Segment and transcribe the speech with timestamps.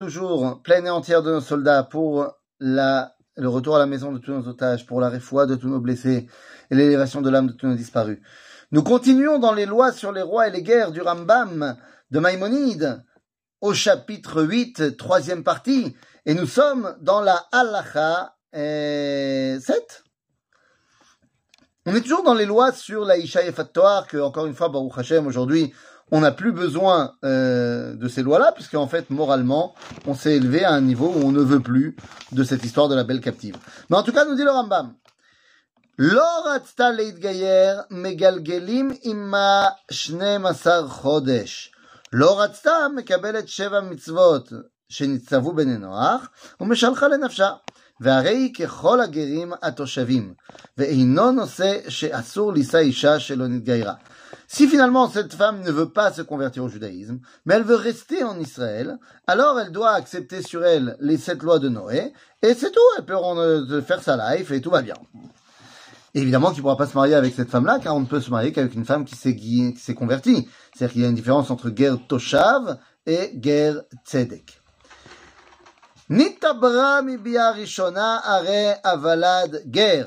[0.00, 4.30] toujours pleine et entière de nos soldats pour le retour à la maison de tous
[4.30, 6.28] nos otages, pour la réfoua de tous nos blessés
[6.70, 8.20] et l'élévation de l'âme de tous nos disparus.
[8.70, 11.76] Nous continuons dans les lois sur les rois et les guerres du Rambam
[12.12, 13.02] de Maïmonide
[13.60, 20.04] au chapitre 8, troisième partie, et nous sommes dans la Halacha 7.
[21.86, 24.96] On est toujours dans les lois sur la Isha et que, encore une fois, Baruch
[24.96, 25.72] Hashem, aujourd'hui,
[26.11, 29.73] on n'a plus besoin euh, de ces lois-là, puisqu'en fait, moralement,
[30.05, 31.95] on s'est élevé à un niveau où on ne veut plus
[32.31, 33.55] de cette histoire de la belle captive.
[33.89, 34.93] Mais en tout cas, nous dit le Rambam,
[37.19, 41.69] gayer megalgelim imma shne masar chodesh.
[42.15, 44.51] לא רצתה מקבלת שבע מצוות
[44.89, 47.51] שנצטוו בננוח ומשלחה לנפשה.
[47.99, 50.33] והרי היא ככל הגרים התושבים,
[50.77, 53.93] ואינו נושא שאסור לישא אישה שלא נתגיירה.
[54.50, 58.24] Si finalement cette femme ne veut pas se convertir au judaïsme, mais elle veut rester
[58.24, 62.70] en Israël, alors elle doit accepter sur elle les sept lois de Noé, et c'est
[62.70, 64.94] tout, elle peut faire sa life et tout va bien.
[66.14, 68.30] évidemment qu'il ne pourra pas se marier avec cette femme-là, car on ne peut se
[68.30, 70.48] marier qu'avec une femme qui s'est convertie.
[70.74, 74.62] C'est-à-dire qu'il y a une différence entre guerre Toshav et guerre Tzedek.
[76.08, 77.18] Nitabra mi
[78.82, 80.06] avalad ger.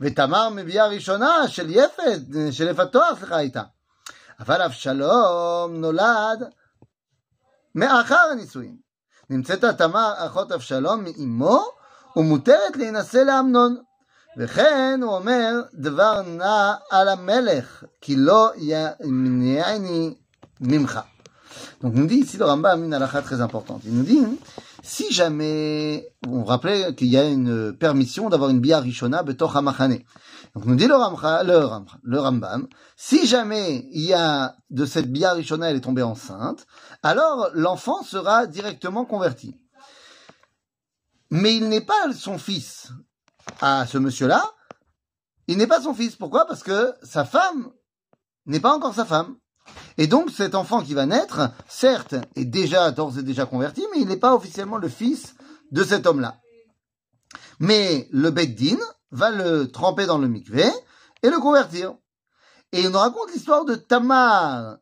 [0.00, 3.62] ותמר מביאה ראשונה של יפת, של יפת תואר, סליחה איתה.
[4.40, 6.44] אבל אבשלום נולד
[7.74, 8.76] מאחר הנישואין.
[9.30, 11.64] נמצאת תמר אחות אבשלום מאמו
[12.16, 13.76] ומותרת להינשא לאמנון.
[14.36, 20.14] וכן הוא אומר דבר נע על המלך כי לא ימניעני
[20.60, 21.00] ממך.
[21.80, 23.82] Donc nous dit ici le Rambam une halakha très importante.
[23.84, 24.26] Il nous dit
[24.89, 29.21] si jamais on rappelait qu'il y a une permission d'avoir une bia rishona.
[29.21, 29.35] Donc
[30.65, 30.95] nous dit le,
[32.03, 32.67] le, Rambam
[32.97, 36.65] si jamais il y a de cette bia rishona elle est tombée enceinte,
[37.03, 39.55] alors l'enfant sera directement converti.
[41.29, 42.91] Mais il n'est pas son fils
[43.61, 44.43] à ce monsieur-là.
[45.45, 46.15] Il n'est pas son fils.
[46.15, 46.47] Pourquoi?
[46.47, 47.69] Parce que sa femme
[48.47, 49.35] n'est pas encore sa femme.
[49.99, 53.99] Et donc cet enfant qui va naître, certes, est déjà d'ores et déjà converti, mais
[53.99, 55.35] il n'est pas officiellement le fils
[55.73, 56.39] de cet homme-là.
[57.59, 58.77] Mais le Beddin
[59.11, 60.63] va le tremper dans le mikvé
[61.21, 61.95] et le convertir.
[62.71, 64.77] Et on nous raconte l'histoire de Tamar.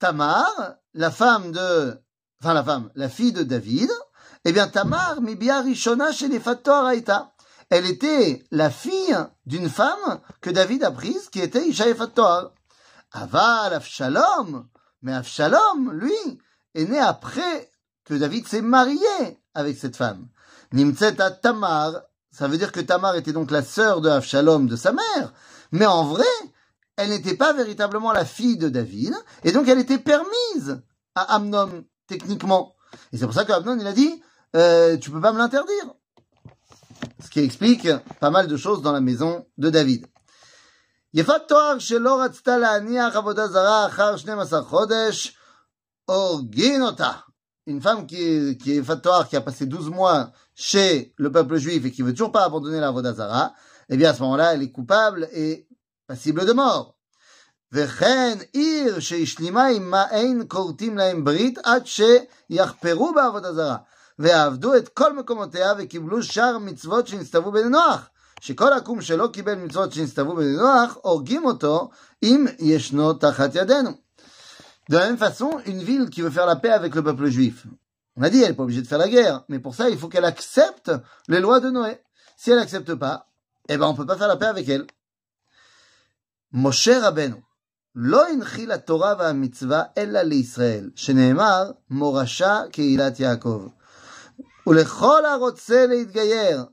[0.00, 0.50] Tamar,
[0.94, 1.96] la femme de,
[2.42, 3.90] enfin la femme, la fille de David,
[4.44, 7.34] eh bien Tamar, Mibia Rishona chez les Aïta.
[7.68, 11.86] Elle était la fille d'une femme que David a prise, qui était Isha
[13.12, 14.68] Aval Avshalom,
[15.02, 16.38] mais Avshalom, lui,
[16.74, 17.70] est né après
[18.04, 18.98] que David s'est marié
[19.54, 20.28] avec cette femme.
[20.72, 24.92] Nimtzeta Tamar, ça veut dire que Tamar était donc la sœur de Avshalom, de sa
[24.92, 25.32] mère,
[25.72, 26.24] mais en vrai,
[26.96, 30.82] elle n'était pas véritablement la fille de David, et donc elle était permise
[31.14, 32.74] à Amnon, techniquement.
[33.12, 34.22] Et c'est pour ça qu'Amnon, il a dit,
[34.56, 35.94] euh, tu peux pas me l'interdire.
[37.22, 37.88] Ce qui explique
[38.20, 40.06] pas mal de choses dans la maison de David.
[41.13, 45.37] יפת תואר שלא רצתה להניח עבודה זרה אחר 12 חודש,
[46.05, 47.11] הורגין אותה.
[47.67, 51.83] Une femme qui, qui est Fatoire, qui a passé 12 mois chez le peuple juif
[51.83, 53.53] et qui veut toujours pas abandonner la Vodazara,
[53.89, 55.67] eh bien à ce moment-là, elle est coupable et
[56.07, 56.95] passible de mort.
[57.71, 63.77] וכן עיר שהשלימה עמה אין כורתים להם ברית עד שיחפרו בעבודה זרה
[64.19, 68.08] ועבדו את כל מקומותיה וקיבלו שאר מצוות שנסתוו בני נוח.
[74.89, 77.65] De la même façon, une ville qui veut faire la paix avec le peuple juif,
[78.17, 79.97] on a dit, elle n'est pas obligée de faire la guerre, mais pour ça, il
[79.97, 80.91] faut qu'elle accepte
[81.27, 81.99] les lois de Noé.
[82.37, 83.29] Si elle n'accepte pas,
[83.67, 84.85] eh ben, on peut pas faire la paix avec elle.
[86.51, 87.41] Moshe Rabbeinu,
[87.95, 93.67] לא הנחיל התורה והמצווה אלא לישראל, שנאמר, מורשה קהילת יעקב.
[94.67, 96.65] ולכל הרוצה להתגייר,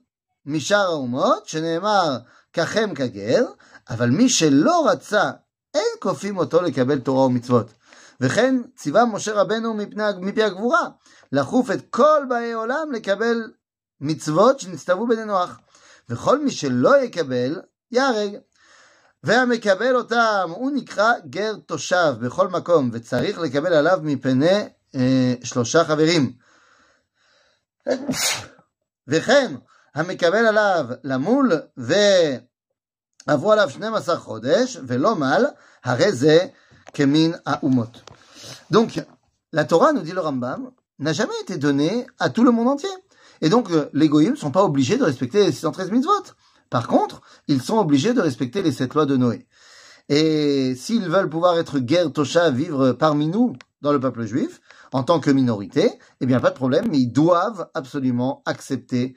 [0.48, 2.18] משאר האומות, שנאמר
[2.54, 3.46] ככם כגר,
[3.90, 5.32] אבל מי שלא רצה,
[5.74, 7.74] אין כופים אותו לקבל תורה ומצוות.
[8.22, 10.88] וכן ציווה משה רבנו מפני, מפי הגבורה,
[11.32, 13.52] לחוף את כל באי עולם לקבל
[14.02, 15.60] מצוות שנצטוו בני נוח.
[16.10, 17.62] וכל מי שלא יקבל,
[17.92, 18.38] ייהרג.
[19.24, 26.34] והמקבל אותם, הוא נקרא גר תושב בכל מקום, וצריך לקבל עליו מפני אה, שלושה חברים.
[29.08, 29.56] וכן,
[29.97, 31.53] המקבל עליו למול
[33.27, 35.45] ועברו עליו 12 חודש ולא מל,
[35.85, 36.39] הרי זה
[36.95, 38.01] כמין האומות.
[38.73, 39.01] Donc,
[39.53, 42.89] la Torah, nous dit le Rambam, n'a jamais été donnée à tout le monde entier.
[43.41, 46.25] Et donc, les goyim ne sont pas obligés de respecter les 613 mitzvot.
[46.71, 49.47] Par contre, ils sont obligés de respecter les sept lois de Noé.
[50.09, 54.61] Et s'ils veulent pouvoir être guerre tosha, vivre parmi nous, dans le peuple juif,
[54.93, 59.17] en tant que minorité, eh bien, pas de problème, mais ils doivent absolument accepter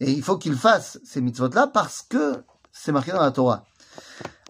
[0.00, 2.42] Et il faut qu'il fasse ces mitzvot-là parce que
[2.72, 3.64] c'est marqué dans la Torah.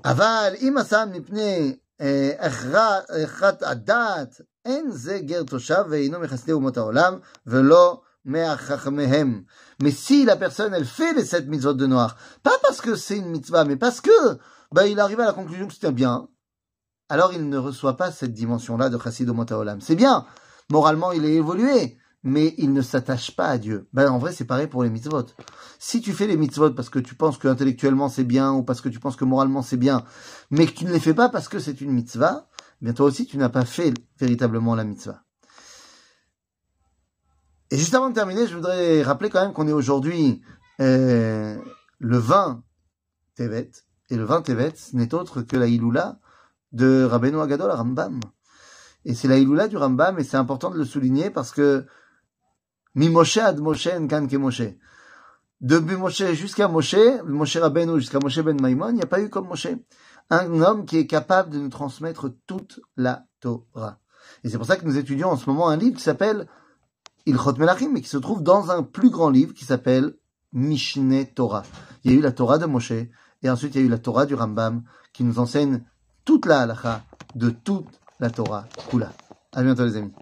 [0.04, 4.28] Aval, imasam nipne eh, echat adat,
[4.64, 5.90] enze ger toshav
[7.46, 9.44] velo meachachmehem.
[9.82, 13.16] Mais si la personne, elle fait les sept mitzvot de noir, pas parce que c'est
[13.16, 14.38] une mitzvah, mais parce que,
[14.72, 16.28] bah, il arrive à la conclusion que c'était bien,
[17.08, 19.80] alors il ne reçoit pas cette dimension-là de chassid umot haolam.
[19.80, 20.26] C'est bien.
[20.70, 23.88] Moralement, il est évolué mais il ne s'attache pas à Dieu.
[23.92, 25.26] Ben, en vrai, c'est pareil pour les mitzvot.
[25.78, 28.80] Si tu fais les mitzvot parce que tu penses que intellectuellement c'est bien, ou parce
[28.80, 30.04] que tu penses que moralement c'est bien,
[30.50, 32.48] mais que tu ne les fais pas parce que c'est une mitzvah,
[32.82, 35.22] bien toi aussi, tu n'as pas fait véritablement la mitzvah.
[37.70, 40.42] Et juste avant de terminer, je voudrais rappeler quand même qu'on est aujourd'hui
[40.80, 41.56] euh,
[41.98, 42.62] le 20
[43.36, 43.70] Tevet.
[44.10, 46.18] Et le 20 Tevet, n'est autre que la Iloula
[46.72, 48.20] de Rabbeinu Agadol Rambam.
[49.04, 51.86] Et c'est la Iloula du Rambam, et c'est important de le souligner parce que
[52.94, 54.76] Mi Moshe ad Moshe Nkan ke Moshe.
[55.60, 59.28] De Moshe jusqu'à Moshe, Moshe Rabbeinu jusqu'à Moshe ben Maimon, il n'y a pas eu
[59.28, 59.68] comme Moshe.
[60.30, 63.98] Un homme qui est capable de nous transmettre toute la Torah.
[64.42, 66.48] Et c'est pour ça que nous étudions en ce moment un livre qui s'appelle
[67.26, 70.16] Ilchot Melachim, mais qui se trouve dans un plus grand livre qui s'appelle
[70.52, 71.62] Mishneh Torah.
[72.04, 73.98] Il y a eu la Torah de Moshe, et ensuite il y a eu la
[73.98, 74.82] Torah du Rambam,
[75.12, 75.84] qui nous enseigne
[76.24, 77.04] toute la halacha
[77.34, 77.88] de toute
[78.18, 79.12] la Torah Kula.
[79.52, 80.12] À bientôt les amis.